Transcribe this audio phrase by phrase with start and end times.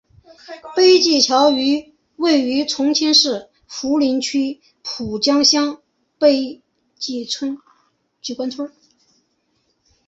[0.75, 1.49] 碑记桥
[2.15, 5.79] 位于重庆市涪陵区蒲江乡
[6.17, 6.63] 碑
[6.97, 7.23] 记
[8.35, 8.71] 关村。